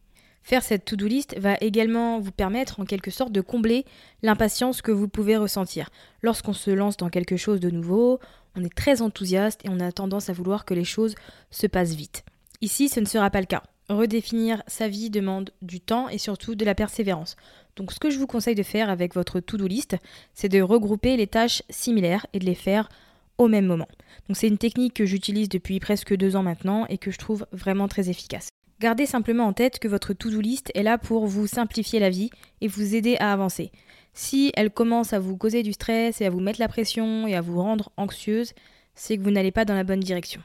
Faire 0.43 0.63
cette 0.63 0.85
to-do 0.85 1.07
list 1.07 1.35
va 1.39 1.55
également 1.61 2.19
vous 2.19 2.31
permettre 2.31 2.79
en 2.79 2.85
quelque 2.85 3.09
sorte 3.09 3.31
de 3.31 3.41
combler 3.41 3.83
l'impatience 4.21 4.83
que 4.83 4.91
vous 4.91 5.07
pouvez 5.07 5.37
ressentir. 5.37 5.89
Lorsqu'on 6.21 6.53
se 6.53 6.69
lance 6.69 6.97
dans 6.97 7.09
quelque 7.09 7.37
chose 7.37 7.59
de 7.59 7.71
nouveau, 7.71 8.19
on 8.55 8.63
est 8.63 8.75
très 8.75 9.01
enthousiaste 9.01 9.61
et 9.65 9.69
on 9.69 9.79
a 9.79 9.91
tendance 9.91 10.29
à 10.29 10.33
vouloir 10.33 10.65
que 10.65 10.73
les 10.73 10.83
choses 10.83 11.15
se 11.49 11.67
passent 11.67 11.95
vite. 11.95 12.25
Ici, 12.61 12.89
ce 12.89 12.99
ne 12.99 13.05
sera 13.05 13.29
pas 13.29 13.39
le 13.39 13.47
cas. 13.47 13.63
Redéfinir 13.87 14.63
sa 14.65 14.87
vie 14.87 15.11
demande 15.11 15.51
du 15.61 15.79
temps 15.79 16.09
et 16.09 16.17
surtout 16.17 16.55
de 16.55 16.65
la 16.65 16.73
persévérance. 16.73 17.35
Donc 17.75 17.91
ce 17.91 17.99
que 17.99 18.09
je 18.09 18.17
vous 18.17 18.25
conseille 18.25 18.55
de 18.55 18.63
faire 18.63 18.89
avec 18.89 19.13
votre 19.13 19.39
to-do 19.39 19.67
list, 19.67 19.95
c'est 20.33 20.49
de 20.49 20.61
regrouper 20.61 21.17
les 21.17 21.27
tâches 21.27 21.61
similaires 21.69 22.25
et 22.33 22.39
de 22.39 22.45
les 22.45 22.55
faire 22.55 22.89
au 23.37 23.47
même 23.47 23.65
moment. 23.65 23.87
C'est 24.33 24.47
une 24.47 24.57
technique 24.57 24.95
que 24.95 25.05
j'utilise 25.05 25.49
depuis 25.49 25.79
presque 25.79 26.15
deux 26.15 26.35
ans 26.35 26.43
maintenant 26.43 26.87
et 26.87 26.97
que 26.97 27.11
je 27.11 27.19
trouve 27.19 27.45
vraiment 27.51 27.87
très 27.87 28.09
efficace. 28.09 28.49
Gardez 28.79 29.05
simplement 29.05 29.45
en 29.45 29.53
tête 29.53 29.79
que 29.79 29.87
votre 29.87 30.13
to-do 30.13 30.41
list 30.41 30.71
est 30.73 30.83
là 30.83 30.97
pour 30.97 31.27
vous 31.27 31.47
simplifier 31.47 31.99
la 31.99 32.09
vie 32.09 32.29
et 32.61 32.67
vous 32.67 32.95
aider 32.95 33.17
à 33.17 33.31
avancer. 33.31 33.71
Si 34.13 34.51
elle 34.55 34.71
commence 34.71 35.13
à 35.13 35.19
vous 35.19 35.37
causer 35.37 35.61
du 35.61 35.73
stress 35.73 36.21
et 36.21 36.25
à 36.25 36.29
vous 36.29 36.39
mettre 36.39 36.59
la 36.59 36.67
pression 36.67 37.27
et 37.27 37.35
à 37.35 37.41
vous 37.41 37.61
rendre 37.61 37.91
anxieuse, 37.97 38.53
c'est 38.95 39.17
que 39.17 39.21
vous 39.21 39.31
n'allez 39.31 39.51
pas 39.51 39.65
dans 39.65 39.75
la 39.75 39.83
bonne 39.83 39.99
direction. 39.99 40.41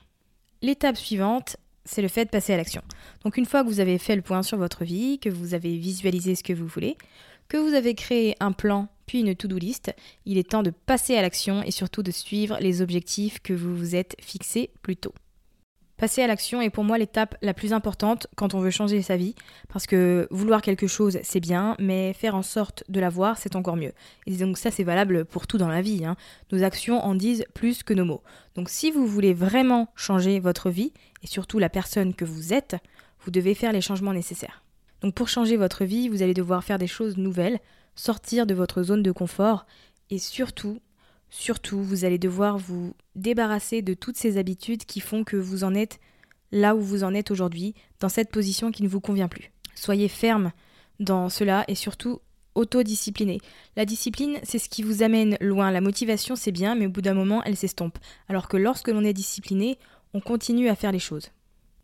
L'étape 0.62 0.96
suivante, 0.96 1.56
c'est 1.84 2.02
le 2.02 2.08
fait 2.08 2.24
de 2.24 2.30
passer 2.30 2.52
à 2.52 2.56
l'action. 2.56 2.82
Donc 3.24 3.36
une 3.36 3.46
fois 3.46 3.62
que 3.62 3.68
vous 3.68 3.80
avez 3.80 3.98
fait 3.98 4.16
le 4.16 4.22
point 4.22 4.42
sur 4.42 4.58
votre 4.58 4.84
vie, 4.84 5.18
que 5.18 5.28
vous 5.30 5.54
avez 5.54 5.76
visualisé 5.76 6.34
ce 6.34 6.42
que 6.42 6.52
vous 6.52 6.66
voulez, 6.66 6.96
que 7.48 7.56
vous 7.56 7.74
avez 7.74 7.94
créé 7.94 8.36
un 8.40 8.52
plan 8.52 8.88
puis 9.06 9.20
une 9.20 9.34
to-do 9.34 9.58
list. 9.58 9.92
Il 10.24 10.38
est 10.38 10.50
temps 10.50 10.62
de 10.62 10.70
passer 10.70 11.16
à 11.16 11.22
l'action 11.22 11.64
et 11.64 11.72
surtout 11.72 12.04
de 12.04 12.12
suivre 12.12 12.56
les 12.60 12.80
objectifs 12.80 13.40
que 13.40 13.52
vous 13.52 13.74
vous 13.74 13.96
êtes 13.96 14.14
fixés 14.20 14.70
plus 14.82 14.96
tôt. 14.96 15.12
Passer 15.96 16.22
à 16.22 16.28
l'action 16.28 16.62
est 16.62 16.70
pour 16.70 16.84
moi 16.84 16.96
l'étape 16.96 17.36
la 17.42 17.52
plus 17.52 17.74
importante 17.74 18.28
quand 18.34 18.54
on 18.54 18.60
veut 18.60 18.70
changer 18.70 19.02
sa 19.02 19.18
vie, 19.18 19.34
parce 19.68 19.86
que 19.86 20.28
vouloir 20.30 20.62
quelque 20.62 20.86
chose 20.86 21.18
c'est 21.24 21.40
bien, 21.40 21.76
mais 21.78 22.14
faire 22.14 22.36
en 22.36 22.42
sorte 22.42 22.84
de 22.88 23.00
l'avoir 23.00 23.36
c'est 23.36 23.56
encore 23.56 23.76
mieux. 23.76 23.92
Et 24.26 24.36
donc 24.36 24.56
ça 24.56 24.70
c'est 24.70 24.84
valable 24.84 25.24
pour 25.24 25.46
tout 25.46 25.58
dans 25.58 25.68
la 25.68 25.82
vie. 25.82 26.04
Hein. 26.04 26.16
Nos 26.52 26.62
actions 26.62 27.04
en 27.04 27.16
disent 27.16 27.44
plus 27.52 27.82
que 27.82 27.92
nos 27.92 28.06
mots. 28.06 28.22
Donc 28.54 28.70
si 28.70 28.92
vous 28.92 29.06
voulez 29.06 29.34
vraiment 29.34 29.88
changer 29.94 30.38
votre 30.38 30.70
vie, 30.70 30.92
et 31.22 31.26
surtout 31.26 31.58
la 31.58 31.68
personne 31.68 32.14
que 32.14 32.24
vous 32.24 32.52
êtes, 32.52 32.76
vous 33.20 33.30
devez 33.30 33.54
faire 33.54 33.72
les 33.72 33.80
changements 33.80 34.14
nécessaires. 34.14 34.62
Donc 35.02 35.14
pour 35.14 35.28
changer 35.28 35.56
votre 35.56 35.84
vie, 35.84 36.08
vous 36.08 36.22
allez 36.22 36.34
devoir 36.34 36.64
faire 36.64 36.78
des 36.78 36.86
choses 36.86 37.16
nouvelles, 37.16 37.58
sortir 37.94 38.46
de 38.46 38.54
votre 38.54 38.82
zone 38.82 39.02
de 39.02 39.12
confort, 39.12 39.66
et 40.10 40.18
surtout 40.18 40.80
Surtout, 41.30 41.80
vous 41.80 42.04
allez 42.04 42.18
devoir 42.18 42.58
vous 42.58 42.94
débarrasser 43.14 43.82
de 43.82 43.94
toutes 43.94 44.16
ces 44.16 44.36
habitudes 44.36 44.84
qui 44.84 44.98
font 44.98 45.22
que 45.22 45.36
vous 45.36 45.62
en 45.62 45.74
êtes 45.74 46.00
là 46.52 46.74
où 46.74 46.80
vous 46.80 47.04
en 47.04 47.14
êtes 47.14 47.30
aujourd'hui, 47.30 47.74
dans 48.00 48.08
cette 48.08 48.32
position 48.32 48.72
qui 48.72 48.82
ne 48.82 48.88
vous 48.88 49.00
convient 49.00 49.28
plus. 49.28 49.52
Soyez 49.76 50.08
ferme 50.08 50.50
dans 50.98 51.28
cela 51.28 51.64
et 51.68 51.76
surtout 51.76 52.20
autodiscipliné. 52.56 53.38
La 53.76 53.84
discipline, 53.84 54.38
c'est 54.42 54.58
ce 54.58 54.68
qui 54.68 54.82
vous 54.82 55.04
amène 55.04 55.36
loin. 55.40 55.70
La 55.70 55.80
motivation, 55.80 56.34
c'est 56.34 56.50
bien, 56.50 56.74
mais 56.74 56.86
au 56.86 56.90
bout 56.90 57.02
d'un 57.02 57.14
moment, 57.14 57.44
elle 57.44 57.56
s'estompe. 57.56 57.98
Alors 58.28 58.48
que 58.48 58.56
lorsque 58.56 58.88
l'on 58.88 59.04
est 59.04 59.12
discipliné, 59.12 59.78
on 60.14 60.20
continue 60.20 60.68
à 60.68 60.74
faire 60.74 60.92
les 60.92 60.98
choses. 60.98 61.30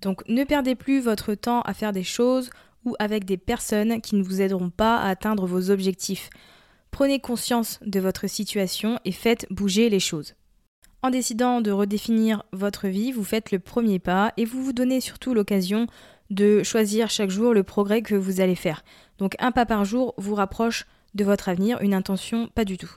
Donc 0.02 0.22
ne 0.28 0.44
perdez 0.44 0.74
plus 0.74 1.00
votre 1.00 1.34
temps 1.34 1.62
à 1.62 1.74
faire 1.74 1.92
des 1.92 2.02
choses 2.02 2.50
ou 2.84 2.94
avec 2.98 3.24
des 3.24 3.36
personnes 3.36 4.00
qui 4.00 4.16
ne 4.16 4.22
vous 4.22 4.40
aideront 4.40 4.70
pas 4.70 4.98
à 4.98 5.08
atteindre 5.08 5.46
vos 5.46 5.70
objectifs. 5.70 6.30
Prenez 6.90 7.20
conscience 7.20 7.78
de 7.84 8.00
votre 8.00 8.26
situation 8.26 8.98
et 9.04 9.12
faites 9.12 9.46
bouger 9.50 9.90
les 9.90 10.00
choses. 10.00 10.34
En 11.02 11.10
décidant 11.10 11.60
de 11.60 11.70
redéfinir 11.70 12.42
votre 12.52 12.88
vie, 12.88 13.12
vous 13.12 13.24
faites 13.24 13.52
le 13.52 13.58
premier 13.58 13.98
pas 13.98 14.32
et 14.36 14.44
vous 14.44 14.62
vous 14.62 14.72
donnez 14.72 15.00
surtout 15.00 15.34
l'occasion 15.34 15.86
de 16.30 16.62
choisir 16.62 17.10
chaque 17.10 17.30
jour 17.30 17.54
le 17.54 17.62
progrès 17.62 18.02
que 18.02 18.14
vous 18.14 18.40
allez 18.40 18.56
faire. 18.56 18.82
Donc 19.18 19.36
un 19.38 19.52
pas 19.52 19.66
par 19.66 19.84
jour 19.84 20.14
vous 20.16 20.34
rapproche 20.34 20.86
de 21.14 21.24
votre 21.24 21.48
avenir, 21.48 21.80
une 21.80 21.94
intention 21.94 22.48
pas 22.54 22.64
du 22.64 22.76
tout. 22.78 22.90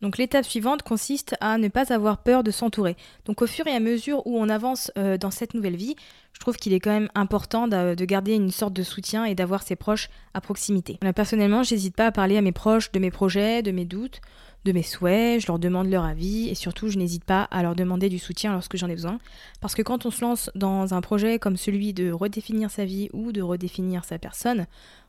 Donc 0.00 0.16
l'étape 0.16 0.44
suivante 0.44 0.82
consiste 0.82 1.36
à 1.40 1.58
ne 1.58 1.68
pas 1.68 1.92
avoir 1.92 2.22
peur 2.22 2.42
de 2.42 2.50
s'entourer. 2.50 2.96
Donc 3.26 3.42
au 3.42 3.46
fur 3.46 3.66
et 3.66 3.72
à 3.72 3.80
mesure 3.80 4.26
où 4.26 4.38
on 4.38 4.48
avance 4.48 4.90
euh, 4.96 5.18
dans 5.18 5.30
cette 5.30 5.54
nouvelle 5.54 5.76
vie, 5.76 5.94
je 6.32 6.40
trouve 6.40 6.56
qu'il 6.56 6.72
est 6.72 6.80
quand 6.80 6.90
même 6.90 7.10
important 7.14 7.68
de, 7.68 8.04
garder 8.04 8.34
une 8.34 8.50
sorte 8.50 8.72
de 8.72 8.82
soutien 8.82 9.24
et 9.24 9.34
d'avoir 9.34 9.62
ses 9.62 9.76
proches 9.76 10.08
à 10.32 10.40
proximité. 10.40 10.94
Personnellement, 10.94 11.12
personnellement, 11.12 11.62
j'hésite 11.62 11.94
pas 11.94 12.06
à 12.06 12.12
parler 12.12 12.38
à 12.38 12.42
mes 12.42 12.52
proches 12.52 12.92
de 12.92 12.98
mes 12.98 13.10
projets, 13.10 13.62
de 13.62 13.72
mes 13.72 13.84
doutes, 13.84 14.20
de 14.64 14.72
mes 14.72 14.82
souhaits, 14.82 15.40
je 15.40 15.46
leur 15.46 15.58
demande 15.58 15.88
leur 15.88 16.04
avis 16.04 16.48
et 16.48 16.54
surtout 16.54 16.88
je 16.88 16.98
n'hésite 16.98 17.24
pas 17.24 17.42
à 17.44 17.62
leur 17.62 17.74
demander 17.74 18.08
du 18.08 18.18
soutien 18.18 18.52
lorsque 18.52 18.76
j'en 18.76 18.88
ai 18.88 18.94
besoin. 18.94 19.18
Parce 19.60 19.74
que 19.74 19.82
quand 19.82 20.06
on 20.06 20.10
se 20.10 20.22
lance 20.22 20.50
dans 20.54 20.94
un 20.94 21.00
projet 21.00 21.38
comme 21.38 21.56
celui 21.56 21.92
de 21.92 22.10
redéfinir 22.10 22.70
sa 22.70 22.84
vie 22.84 23.08
ou 23.12 23.32
de 23.32 23.42
redéfinir 23.42 24.04
sa 24.04 24.18
personne, 24.18 24.66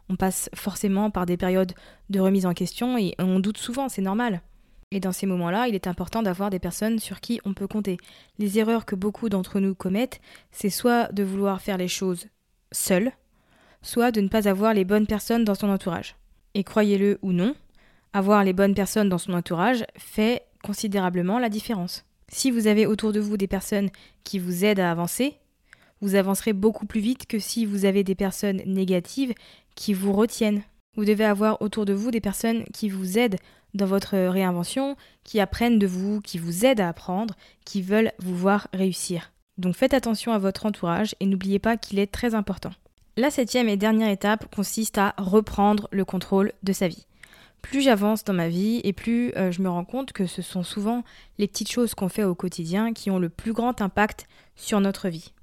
on 0.09 0.15
passe 0.15 0.49
forcément 0.53 1.11
par 1.11 1.25
des 1.25 1.37
périodes 1.37 1.73
de 2.09 2.19
remise 2.19 2.45
en 2.45 2.53
question 2.53 2.97
et 2.97 3.15
on 3.19 3.39
doute 3.39 3.57
souvent, 3.57 3.87
c'est 3.87 4.01
normal. 4.01 4.41
Et 4.91 4.99
dans 4.99 5.13
ces 5.13 5.25
moments-là, 5.25 5.67
il 5.67 5.75
est 5.75 5.87
important 5.87 6.21
d'avoir 6.21 6.49
des 6.49 6.59
personnes 6.59 6.99
sur 6.99 7.21
qui 7.21 7.39
on 7.45 7.53
peut 7.53 7.67
compter. 7.67 7.97
Les 8.39 8.59
erreurs 8.59 8.85
que 8.85 8.95
beaucoup 8.95 9.29
d'entre 9.29 9.59
nous 9.59 9.73
commettent, 9.73 10.19
c'est 10.51 10.69
soit 10.69 11.11
de 11.13 11.23
vouloir 11.23 11.61
faire 11.61 11.77
les 11.77 11.87
choses 11.87 12.27
seul, 12.73 13.11
soit 13.81 14.11
de 14.11 14.19
ne 14.19 14.27
pas 14.27 14.49
avoir 14.49 14.73
les 14.73 14.83
bonnes 14.83 15.07
personnes 15.07 15.45
dans 15.45 15.55
son 15.55 15.69
entourage. 15.69 16.15
Et 16.53 16.65
croyez-le 16.65 17.19
ou 17.21 17.31
non, 17.31 17.55
avoir 18.11 18.43
les 18.43 18.53
bonnes 18.53 18.75
personnes 18.75 19.07
dans 19.07 19.17
son 19.17 19.33
entourage 19.33 19.85
fait 19.97 20.43
considérablement 20.61 21.39
la 21.39 21.49
différence. 21.49 22.03
Si 22.27 22.51
vous 22.51 22.67
avez 22.67 22.85
autour 22.85 23.13
de 23.13 23.19
vous 23.19 23.37
des 23.37 23.47
personnes 23.47 23.89
qui 24.23 24.39
vous 24.39 24.65
aident 24.65 24.79
à 24.79 24.91
avancer, 24.91 25.37
vous 26.01 26.15
avancerez 26.15 26.53
beaucoup 26.53 26.85
plus 26.85 26.99
vite 26.99 27.27
que 27.27 27.39
si 27.39 27.65
vous 27.65 27.85
avez 27.85 28.03
des 28.03 28.15
personnes 28.15 28.61
négatives 28.65 29.33
qui 29.75 29.93
vous 29.93 30.13
retiennent. 30.13 30.63
Vous 30.97 31.05
devez 31.05 31.25
avoir 31.25 31.61
autour 31.61 31.85
de 31.85 31.93
vous 31.93 32.11
des 32.11 32.19
personnes 32.19 32.65
qui 32.73 32.89
vous 32.89 33.17
aident 33.17 33.37
dans 33.73 33.85
votre 33.85 34.17
réinvention, 34.17 34.95
qui 35.23 35.39
apprennent 35.39 35.79
de 35.79 35.87
vous, 35.87 36.21
qui 36.21 36.37
vous 36.37 36.65
aident 36.65 36.81
à 36.81 36.89
apprendre, 36.89 37.35
qui 37.65 37.81
veulent 37.81 38.11
vous 38.19 38.35
voir 38.35 38.67
réussir. 38.73 39.31
Donc 39.57 39.75
faites 39.75 39.93
attention 39.93 40.31
à 40.31 40.39
votre 40.39 40.65
entourage 40.65 41.15
et 41.19 41.25
n'oubliez 41.25 41.59
pas 41.59 41.77
qu'il 41.77 41.99
est 41.99 42.11
très 42.11 42.35
important. 42.35 42.71
La 43.17 43.29
septième 43.29 43.69
et 43.69 43.77
dernière 43.77 44.09
étape 44.09 44.53
consiste 44.53 44.97
à 44.97 45.13
reprendre 45.17 45.87
le 45.91 46.05
contrôle 46.05 46.53
de 46.63 46.73
sa 46.73 46.87
vie. 46.87 47.05
Plus 47.61 47.81
j'avance 47.81 48.23
dans 48.23 48.33
ma 48.33 48.49
vie 48.49 48.81
et 48.83 48.93
plus 48.93 49.33
euh, 49.35 49.51
je 49.51 49.61
me 49.61 49.69
rends 49.69 49.85
compte 49.85 50.13
que 50.13 50.25
ce 50.25 50.41
sont 50.41 50.63
souvent 50.63 51.03
les 51.37 51.47
petites 51.47 51.71
choses 51.71 51.93
qu'on 51.93 52.09
fait 52.09 52.23
au 52.23 52.35
quotidien 52.35 52.93
qui 52.93 53.11
ont 53.11 53.19
le 53.19 53.29
plus 53.29 53.53
grand 53.53 53.81
impact 53.81 54.27
sur 54.55 54.79
notre 54.79 55.09
vie. 55.09 55.33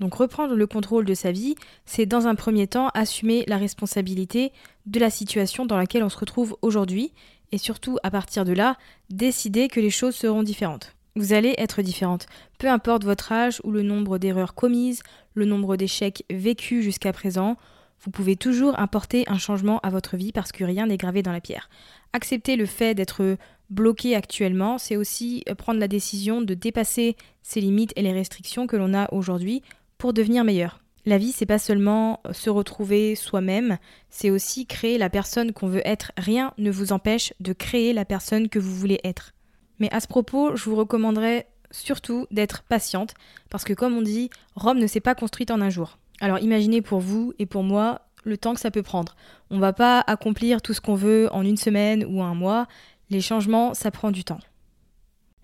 Donc 0.00 0.14
reprendre 0.14 0.54
le 0.54 0.66
contrôle 0.66 1.04
de 1.04 1.14
sa 1.14 1.32
vie, 1.32 1.54
c'est 1.84 2.06
dans 2.06 2.26
un 2.26 2.34
premier 2.34 2.66
temps 2.66 2.90
assumer 2.94 3.44
la 3.46 3.56
responsabilité 3.56 4.52
de 4.86 5.00
la 5.00 5.10
situation 5.10 5.66
dans 5.66 5.76
laquelle 5.76 6.02
on 6.02 6.08
se 6.08 6.18
retrouve 6.18 6.56
aujourd'hui 6.62 7.12
et 7.52 7.58
surtout 7.58 7.98
à 8.02 8.10
partir 8.10 8.44
de 8.44 8.52
là, 8.52 8.76
décider 9.10 9.68
que 9.68 9.80
les 9.80 9.90
choses 9.90 10.14
seront 10.14 10.42
différentes. 10.42 10.94
Vous 11.16 11.32
allez 11.32 11.54
être 11.58 11.82
différente, 11.82 12.26
peu 12.58 12.68
importe 12.68 13.04
votre 13.04 13.30
âge 13.30 13.60
ou 13.62 13.70
le 13.70 13.82
nombre 13.82 14.18
d'erreurs 14.18 14.54
commises, 14.54 15.02
le 15.34 15.44
nombre 15.44 15.76
d'échecs 15.76 16.24
vécus 16.30 16.82
jusqu'à 16.82 17.12
présent, 17.12 17.56
vous 18.04 18.10
pouvez 18.10 18.36
toujours 18.36 18.78
importer 18.78 19.24
un 19.28 19.38
changement 19.38 19.80
à 19.80 19.88
votre 19.88 20.16
vie 20.16 20.32
parce 20.32 20.52
que 20.52 20.62
rien 20.62 20.86
n'est 20.86 20.98
gravé 20.98 21.22
dans 21.22 21.32
la 21.32 21.40
pierre. 21.40 21.70
Accepter 22.12 22.56
le 22.56 22.66
fait 22.66 22.94
d'être 22.94 23.38
bloqué 23.70 24.14
actuellement, 24.14 24.76
c'est 24.76 24.96
aussi 24.96 25.42
prendre 25.56 25.80
la 25.80 25.88
décision 25.88 26.42
de 26.42 26.52
dépasser 26.52 27.16
ces 27.42 27.62
limites 27.62 27.94
et 27.96 28.02
les 28.02 28.12
restrictions 28.12 28.66
que 28.66 28.76
l'on 28.76 28.92
a 28.92 29.10
aujourd'hui 29.12 29.62
pour 29.96 30.12
devenir 30.12 30.44
meilleur. 30.44 30.83
La 31.06 31.18
vie, 31.18 31.32
c'est 31.32 31.44
pas 31.44 31.58
seulement 31.58 32.20
se 32.32 32.48
retrouver 32.48 33.14
soi-même, 33.14 33.76
c'est 34.08 34.30
aussi 34.30 34.66
créer 34.66 34.96
la 34.96 35.10
personne 35.10 35.52
qu'on 35.52 35.68
veut 35.68 35.86
être. 35.86 36.12
Rien 36.16 36.54
ne 36.56 36.70
vous 36.70 36.92
empêche 36.92 37.34
de 37.40 37.52
créer 37.52 37.92
la 37.92 38.06
personne 38.06 38.48
que 38.48 38.58
vous 38.58 38.74
voulez 38.74 39.00
être. 39.04 39.32
Mais 39.80 39.92
à 39.92 40.00
ce 40.00 40.06
propos, 40.06 40.56
je 40.56 40.64
vous 40.64 40.76
recommanderais 40.76 41.46
surtout 41.70 42.26
d'être 42.30 42.62
patiente, 42.62 43.14
parce 43.50 43.64
que 43.64 43.74
comme 43.74 43.94
on 43.94 44.02
dit, 44.02 44.30
Rome 44.54 44.78
ne 44.78 44.86
s'est 44.86 45.00
pas 45.00 45.14
construite 45.14 45.50
en 45.50 45.60
un 45.60 45.70
jour. 45.70 45.98
Alors 46.20 46.38
imaginez 46.38 46.80
pour 46.80 47.00
vous 47.00 47.34
et 47.38 47.46
pour 47.46 47.64
moi 47.64 48.02
le 48.22 48.38
temps 48.38 48.54
que 48.54 48.60
ça 48.60 48.70
peut 48.70 48.82
prendre. 48.82 49.14
On 49.50 49.58
va 49.58 49.74
pas 49.74 50.02
accomplir 50.06 50.62
tout 50.62 50.72
ce 50.72 50.80
qu'on 50.80 50.94
veut 50.94 51.28
en 51.32 51.42
une 51.42 51.58
semaine 51.58 52.04
ou 52.08 52.22
un 52.22 52.34
mois. 52.34 52.66
Les 53.10 53.20
changements, 53.20 53.74
ça 53.74 53.90
prend 53.90 54.10
du 54.10 54.24
temps. 54.24 54.40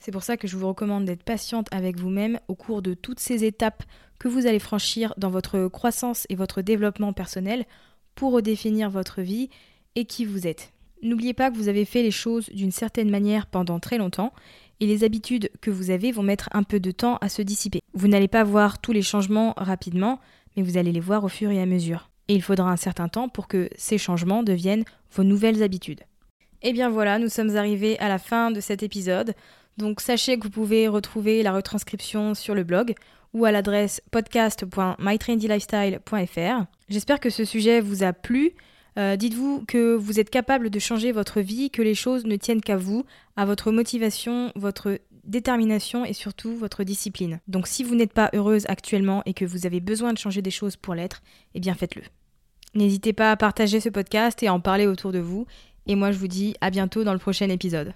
C'est 0.01 0.13
pour 0.13 0.23
ça 0.23 0.39
que 0.39 0.49
je 0.49 0.57
vous 0.57 0.67
recommande 0.67 1.05
d'être 1.05 1.23
patiente 1.23 1.69
avec 1.71 1.99
vous-même 1.99 2.41
au 2.49 2.55
cours 2.55 2.81
de 2.81 2.95
toutes 2.95 3.21
ces 3.21 3.45
étapes 3.45 3.85
que 4.19 4.29
vous 4.29 4.47
allez 4.47 4.59
franchir 4.59 5.15
dans 5.19 5.31
votre 5.31 5.69
croissance 5.69 6.27
et 6.31 6.35
votre 6.35 6.63
développement 6.63 7.13
personnel 7.13 7.67
pour 8.15 8.33
redéfinir 8.33 8.91
votre 8.91 9.21
vie 9.21 9.51
et 9.95 10.07
qui 10.07 10.25
vous 10.25 10.47
êtes. 10.47 10.73
N'oubliez 11.03 11.35
pas 11.35 11.51
que 11.51 11.57
vous 11.57 11.69
avez 11.69 11.85
fait 11.85 12.03
les 12.03 12.11
choses 12.11 12.49
d'une 12.51 12.73
certaine 12.73 13.11
manière 13.11 13.47
pendant 13.47 13.79
très 13.79 13.99
longtemps 13.99 14.33
et 14.81 14.87
les 14.87 15.05
habitudes 15.05 15.51
que 15.61 15.71
vous 15.71 15.91
avez 15.91 16.13
vont 16.13 16.23
mettre 16.23 16.49
un 16.53 16.63
peu 16.63 16.81
de 16.81 16.91
temps 16.91 17.17
à 17.21 17.29
se 17.29 17.43
dissiper. 17.43 17.81
Vous 17.93 18.09
n'allez 18.09 18.29
pas 18.29 18.45
voir 18.45 18.81
tous 18.81 18.93
les 18.93 19.03
changements 19.03 19.55
rapidement, 19.57 20.19
mais 20.57 20.63
vous 20.63 20.79
allez 20.79 20.93
les 20.93 21.01
voir 21.01 21.25
au 21.25 21.29
fur 21.29 21.51
et 21.51 21.61
à 21.61 21.67
mesure. 21.67 22.11
Et 22.29 22.35
il 22.35 22.43
faudra 22.43 22.71
un 22.71 22.77
certain 22.77 23.09
temps 23.09 23.29
pour 23.29 23.49
que 23.49 23.69
ces 23.77 23.99
changements 23.99 24.43
deviennent 24.43 24.85
vos 25.13 25.25
nouvelles 25.25 25.63
habitudes. 25.63 26.01
Et 26.63 26.69
eh 26.69 26.73
bien 26.75 26.91
voilà, 26.91 27.19
nous 27.19 27.31
sommes 27.31 27.57
arrivés 27.57 27.99
à 28.01 28.09
la 28.09 28.19
fin 28.19 28.51
de 28.51 28.61
cet 28.61 28.83
épisode. 28.83 29.35
Donc 29.77 30.01
sachez 30.01 30.39
que 30.39 30.45
vous 30.45 30.51
pouvez 30.51 30.89
retrouver 30.89 31.43
la 31.43 31.53
retranscription 31.53 32.35
sur 32.35 32.55
le 32.55 32.65
blog 32.65 32.95
ou 33.33 33.45
à 33.45 33.53
l'adresse 33.53 34.03
podcast.mytrendylifestyle.fr. 34.11 36.65
J'espère 36.89 37.21
que 37.21 37.31
ce 37.31 37.45
sujet 37.45 37.81
vous 37.81 38.03
a 38.03 38.13
plu. 38.13 38.55
Euh, 38.99 39.17
dites-vous 39.17 39.65
que 39.67 39.95
vous 39.95 40.19
êtes 40.19 40.31
capable 40.31 40.69
de 40.69 40.79
changer 40.79 41.13
votre 41.13 41.41
vie, 41.41 41.71
que 41.71 41.83
les 41.83 41.95
choses 41.95 42.25
ne 42.25 42.37
tiennent 42.37 42.61
qu'à 42.61 42.77
vous, 42.77 43.05
à 43.37 43.45
votre 43.45 43.71
motivation, 43.71 44.53
votre 44.57 44.99
détermination 45.25 46.05
et 46.05 46.13
surtout 46.13 46.57
votre 46.57 46.83
discipline. 46.83 47.41
Donc 47.47 47.69
si 47.69 47.85
vous 47.85 47.95
n'êtes 47.95 48.13
pas 48.13 48.31
heureuse 48.35 48.65
actuellement 48.69 49.23
et 49.27 49.35
que 49.35 49.45
vous 49.45 49.67
avez 49.67 49.81
besoin 49.81 50.13
de 50.13 50.19
changer 50.19 50.43
des 50.43 50.51
choses 50.51 50.77
pour 50.77 50.95
l'être, 50.95 51.23
eh 51.55 51.61
bien 51.61 51.75
faites-le. 51.75 52.03
N'hésitez 52.75 53.13
pas 53.13 53.31
à 53.31 53.37
partager 53.37 53.81
ce 53.81 53.89
podcast 53.89 54.43
et 54.43 54.49
à 54.49 54.55
en 54.55 54.61
parler 54.61 54.87
autour 54.87 55.13
de 55.13 55.19
vous. 55.19 55.47
Et 55.87 55.95
moi 55.95 56.11
je 56.11 56.19
vous 56.19 56.29
dis 56.29 56.55
à 56.61 56.71
bientôt 56.71 57.05
dans 57.05 57.13
le 57.13 57.19
prochain 57.19 57.49
épisode. 57.49 57.95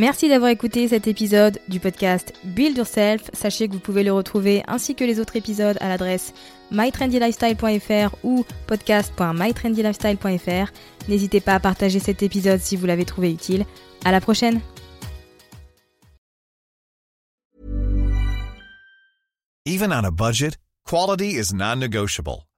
Merci 0.00 0.28
d'avoir 0.30 0.50
écouté 0.50 0.88
cet 0.88 1.06
épisode 1.08 1.58
du 1.68 1.78
podcast 1.78 2.32
Build 2.42 2.78
Yourself. 2.78 3.30
Sachez 3.34 3.68
que 3.68 3.74
vous 3.74 3.80
pouvez 3.80 4.02
le 4.02 4.14
retrouver 4.14 4.62
ainsi 4.66 4.94
que 4.94 5.04
les 5.04 5.20
autres 5.20 5.36
épisodes 5.36 5.76
à 5.78 5.90
l'adresse 5.90 6.32
mytrendylifestyle.fr 6.70 8.16
ou 8.24 8.46
podcast.mytrendylifestyle.fr. 8.66 10.72
N'hésitez 11.06 11.42
pas 11.42 11.56
à 11.56 11.60
partager 11.60 11.98
cet 11.98 12.22
épisode 12.22 12.60
si 12.60 12.76
vous 12.76 12.86
l'avez 12.86 13.04
trouvé 13.04 13.30
utile. 13.30 13.66
À 14.02 14.10
la 14.10 14.22
prochaine! 14.22 14.62
Budget, 19.66 20.56
quality 20.86 21.36
is 21.36 21.52
non-negotiable. 21.52 22.46